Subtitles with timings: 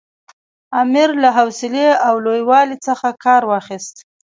[0.81, 3.95] امیر له حوصلې او لوی والي څخه کار واخیست.